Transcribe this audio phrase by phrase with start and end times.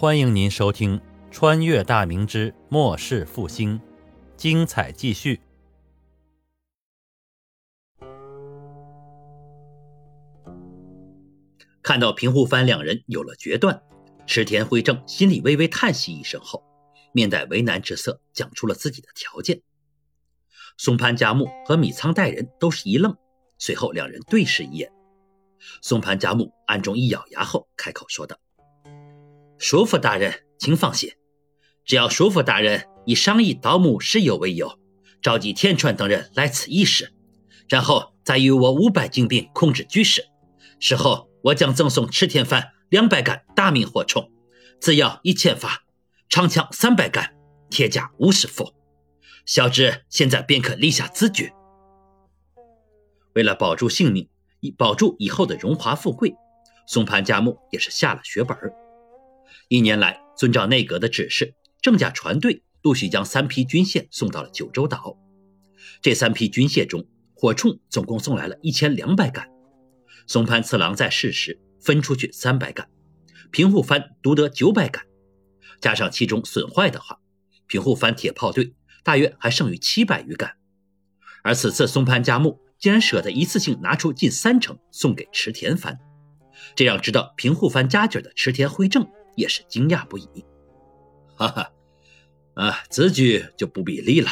[0.00, 0.98] 欢迎您收听
[1.30, 3.78] 《穿越大明之末世复兴》，
[4.34, 5.38] 精彩继续。
[11.82, 13.82] 看到平户藩两人有了决断，
[14.26, 16.64] 池田辉正心里微微叹息一声后，
[17.12, 19.60] 面带为难之色，讲出了自己的条件。
[20.78, 23.14] 松潘家木和米仓代人都是一愣，
[23.58, 24.90] 随后两人对视一眼。
[25.82, 28.38] 松潘家木暗中一咬牙后，开口说道。
[29.60, 31.12] 叔父大人，请放心，
[31.84, 34.80] 只要叔父大人以商议盗墓事由为由，
[35.20, 37.12] 召集田川等人来此议事，
[37.68, 40.24] 然后再与我五百精兵控制局势，
[40.78, 44.30] 事后我将赠送池田藩两百杆大明火铳，
[44.80, 45.82] 自药一千发，
[46.30, 47.34] 长枪三百杆，
[47.68, 48.72] 铁甲五十副。
[49.44, 51.52] 小侄现在便可立下字据。
[53.34, 54.26] 为了保住性命，
[54.60, 56.34] 以保住以后的荣华富贵，
[56.86, 58.72] 松潘家木也是下了血本儿。
[59.70, 65.16] 一年来，遵照内阁的指示，郑家船队陆续将三批军械送到了九州岛。
[66.02, 69.48] 这三批军械中，火铳总共送来了一千两百杆。
[70.26, 72.90] 松潘次郎在世时分出去三百杆，
[73.52, 75.04] 平户藩独得九百杆，
[75.80, 77.20] 加上其中损坏的话，
[77.68, 78.74] 平户藩铁炮队
[79.04, 80.56] 大约还剩余七百余杆。
[81.44, 85.96] 而此次松潘家木竟然舍得一次性拿出近三成送给池田藩，
[86.74, 89.06] 这让知道平户藩家底的池田辉正。
[89.36, 90.44] 也是惊讶不已，
[91.36, 91.72] 哈哈，
[92.54, 94.30] 啊，此举就不必立了。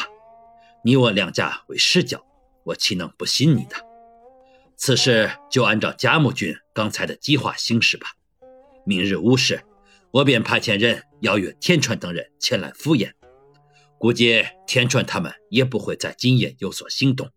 [0.83, 2.25] 你我两家为世交，
[2.63, 3.75] 我岂能不信你的？
[4.77, 8.07] 此事就按照贾木君刚才的计划行事吧。
[8.85, 9.61] 明日午时，
[10.11, 13.13] 我便派遣人邀约田川等人前来赴宴。
[13.97, 17.29] 估计田川他们也不会在今夜有所行动。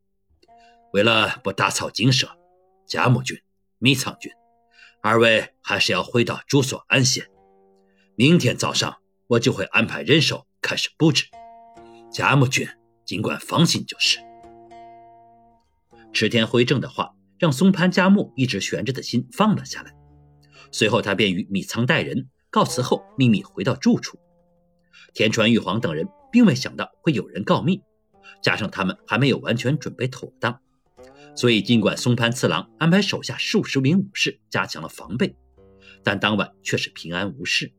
[0.93, 2.29] 为了不打草惊蛇，
[2.87, 3.41] 贾木君、
[3.79, 4.31] 米仓君，
[5.03, 7.29] 二位还是要回到住所安歇。
[8.15, 11.25] 明天早上，我就会安排人手开始布置。
[12.11, 12.69] 贾木君
[13.07, 14.19] 尽管放心就是。
[16.13, 19.95] 池田辉正的话让松潘家木一直悬着的心放了下来。
[20.71, 24.19] 随后，他便与米仓带人告辞后，秘密回到住处。
[25.15, 27.81] 田川玉皇等人并未想到会有人告密，
[28.43, 30.61] 加上他们还没有完全准备妥当，
[31.35, 35.35] 所以尽管松潘次郎安排手下数十名武士加强了防备，
[36.03, 37.73] 但当晚却是平安无事。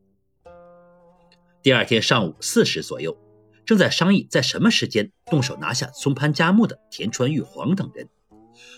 [1.64, 3.16] 第二天上午四时左右，
[3.64, 8.06] 正在商议在什么时间动手拿下松潘家木的田川玉皇等人，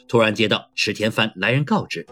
[0.06, 2.06] 突然接到池田藩来人告知，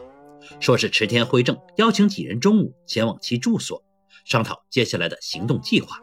[0.59, 3.85] 说是池田辉正邀请几人中午前往其住所，
[4.25, 6.01] 商讨接下来的行动计划。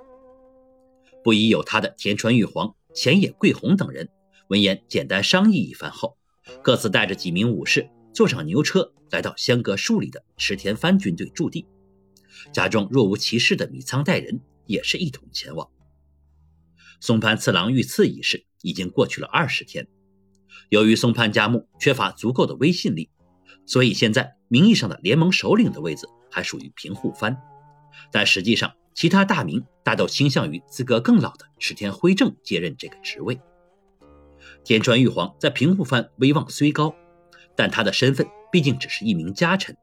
[1.21, 4.07] 不疑有他的田川玉皇、前野贵弘等人
[4.47, 6.15] 闻言，简单商议一番后，
[6.63, 11.67] 各自带着几名武士坐上牛车，来到相隔数里的池田藩军队驻地，
[12.53, 14.39] 假装若无其事的米仓代人。
[14.71, 15.69] 也是一同前往。
[16.99, 19.87] 松潘次郎遇刺一事已经过去了二十天，
[20.69, 23.09] 由于松潘家木缺乏足够的威信力，
[23.65, 27.35] 所以现在名义上的联盟首领的位子还属于平户藩，
[28.11, 33.39] 但实际上其他大名大都倾向于资格更老的池田辉正接任这个职位。
[34.63, 36.93] 田川玉皇在平户藩威望虽高，
[37.55, 39.75] 但他的身份毕竟只是一名家臣，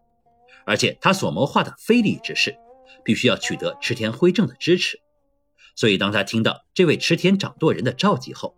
[0.64, 2.56] 而且他所谋划的非礼之事。
[3.04, 5.00] 必须要取得池田辉正的支持，
[5.74, 8.56] 所以当他听到这位池田掌舵人的召集后，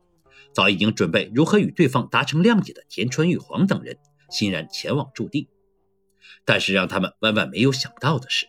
[0.53, 3.99] 早已经准备如何与对方达成谅解的田川玉皇等人
[4.31, 5.49] 欣然前往驻地。
[6.45, 8.47] 但是让他们万万没有想到的是，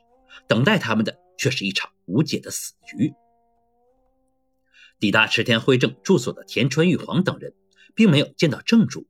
[0.47, 3.13] 等待他们的却是一场无解的死局。
[4.99, 7.53] 抵达池田辉正住所的田川玉皇等人，
[7.95, 9.07] 并没有见到正主。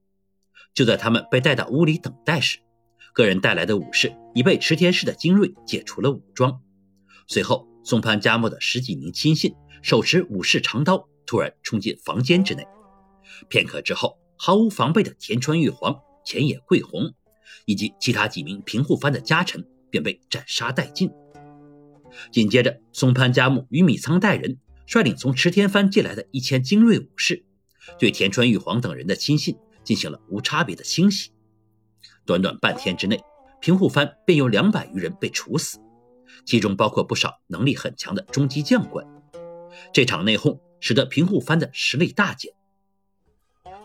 [0.73, 2.59] 就在他们被带到屋里等待时，
[3.13, 6.61] 个人带来的武士已被池田氏的精锐解除了武装。
[7.31, 12.67] 随后，松潘家木的十几名亲信手持武士长刀，突然冲进房间之内。
[13.47, 17.13] 片刻之后，毫无防备的田川玉皇、前野贵弘
[17.63, 21.09] 以及其他几名平户藩的家臣便被斩杀殆尽。
[22.33, 27.45] 紧接着，松潘家木与米仓代人率领从池田藩借来的一千精锐武士，
[27.97, 29.55] 对田川玉皇等人的亲信
[29.85, 31.31] 进行了无差别的清洗。
[32.25, 33.21] 短短半天之内，
[33.61, 35.79] 平户藩便有两百余人被处死，
[36.45, 39.05] 其中包括不少能力很强的中级将官。
[39.93, 42.53] 这场内讧使得平户藩的实力大减。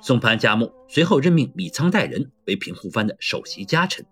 [0.02, 4.06] 松潘家木随后任命米仓代人为平户藩的首席家臣，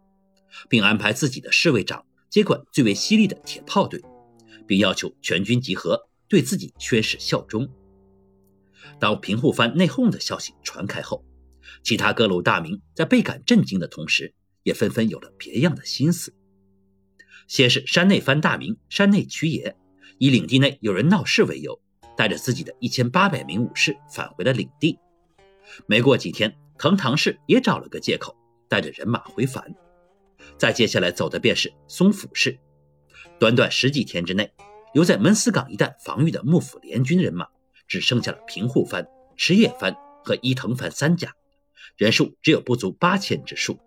[0.68, 4.02] 并安排自己的侍卫长接管最为犀利的铁炮队，
[4.66, 7.68] 并要求全军集合，对自己宣誓效忠。
[8.98, 11.24] 当平户藩内讧的消息传开后，
[11.82, 16.34] 其他各路大名在倍感震惊的同时，也纷纷有了别样的心思。
[17.46, 19.76] 先是山内藩大名山内渠野，
[20.18, 21.80] 以领地内有人闹事为由，
[22.16, 24.98] 带着自己的一千八百名武士返回了领地。
[25.86, 28.36] 没过几天，藤堂氏也找了个借口，
[28.68, 29.74] 带着人马回返。
[30.58, 32.58] 再接下来走的便是松府氏。
[33.38, 34.52] 短短十几天之内，
[34.92, 37.46] 留在门司港一带防御的幕府联军人马
[37.88, 39.06] 只剩下了平户藩、
[39.36, 41.34] 池野藩和伊藤藩三家，
[41.96, 43.78] 人数只有不足八千之数。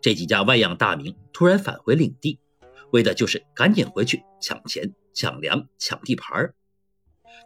[0.00, 2.38] 这几家外洋大名突然返回领地，
[2.92, 6.54] 为的就是赶紧回去抢钱、抢粮、抢地盘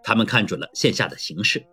[0.04, 1.64] 他们看准了线下的形势，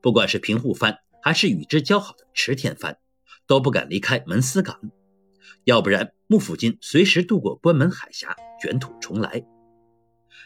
[0.00, 2.98] 不管是平户藩还是与之交好的池田藩，
[3.46, 4.78] 都不敢离开门司港，
[5.64, 9.44] 要不然幕府军随时渡过关门海峡，卷土重来。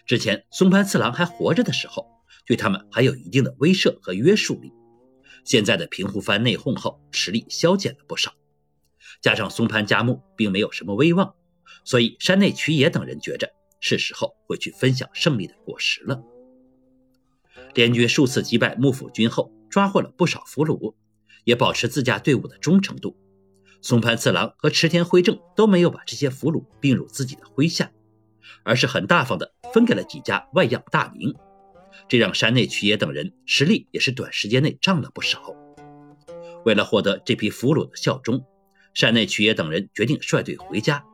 [0.07, 2.07] 之前松潘次郎还活着的时候，
[2.47, 4.73] 对他们还有一定的威慑和约束力。
[5.45, 8.33] 现在的平户藩内讧后，实力消减了不少。
[9.21, 11.35] 加上松潘家木并没有什么威望，
[11.85, 16.23] 所以山内渠野等人觉着是时候回去分享胜利的果实了。
[17.75, 20.95] 联军数次击败幕府军后，抓获了不少俘虏，
[21.45, 23.17] 也保持自家队伍的忠诚度。
[23.83, 27.91] 松潘次郎和池田辉正都没有把这些俘虏并入自己的麾下，
[28.65, 31.35] 而是很大方的分给了几家外样大名，
[32.09, 35.55] 这让山内渠野等人实力也是短时间内涨了不少。
[36.65, 38.45] 为了获得这批俘虏的效忠。
[38.95, 41.05] 山内曲野等人决定率队回家，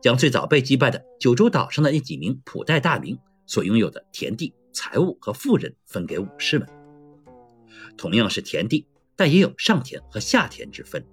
[0.00, 6.68] 将最早被击败的九州岛上的那几名普代大名所拥有的田地、财物和富人分给武士们。
[7.96, 8.86] 同样是田地，
[9.16, 11.06] 但也有上田和下田之分。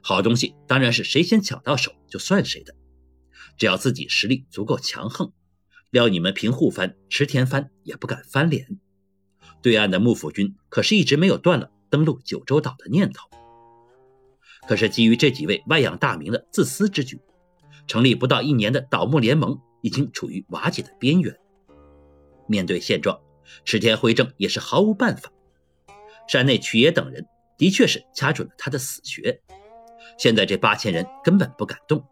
[0.00, 2.74] 好东西当然是谁先抢到手就算谁的，
[3.56, 5.32] 只要自己实力足够强横，
[5.90, 8.78] 料你们平户藩、池田藩也不敢翻脸。
[9.60, 13.28] 对岸的幕府军可是一直没有断了登陆九州岛的念头。
[14.66, 17.20] 可是，基于这几位外养大名的自私之举，
[17.86, 21.38] 成立不到一年的倒幕联盟已经处于瓦解的边缘。
[22.46, 23.18] 面对现状，
[23.64, 25.32] 池田辉正也是毫无办法。
[26.28, 27.26] 山内曲野等人
[27.56, 29.40] 的确是掐准了他的死穴。
[30.18, 32.04] 现在这八千人根本不敢动，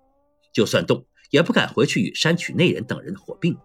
[0.52, 3.58] 就算动，也不敢回去与山曲内人等人火并。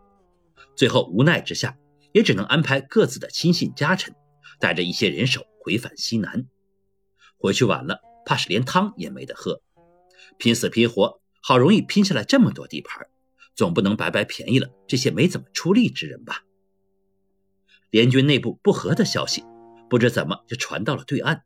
[0.75, 1.77] 最后无奈之下，
[2.11, 4.13] 也只能安排各自的亲信家臣，
[4.59, 6.45] 带着一些人手回返西南。
[7.37, 8.10] 回去晚了。
[8.25, 9.61] 怕是连汤也没得喝，
[10.37, 13.07] 拼死拼活，好容易拼下来这么多地盘，
[13.55, 16.43] 总不能白白便宜了这些没怎么出力之人吧？
[17.89, 19.43] 联军内部不和的消息，
[19.89, 21.43] 不知怎么就传到了对岸。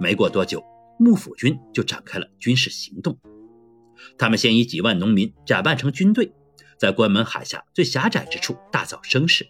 [0.00, 0.64] 没过多久，
[0.98, 3.18] 幕府军就展开了军事行动。
[4.18, 6.32] 他们先以几万农民假扮成军队，
[6.78, 9.48] 在关门海峡最狭窄之处大造声势，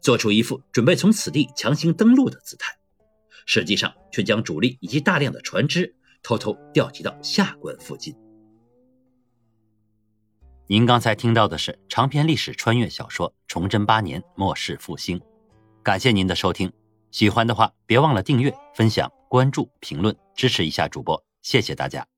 [0.00, 2.78] 做出一副准备从此地强行登陆的姿态。
[3.46, 8.14] 实际上却将主力以及大量的船只偷偷调集到下关附近。
[10.66, 15.18] 您刚才听到的是长篇历史穿越小说《崇祯八年末世复兴》，
[15.82, 16.72] 感谢您的收听。
[17.10, 22.13] 喜欢的话，别忘了订阅、分享、关注、评论，支持一下主播，谢谢大家。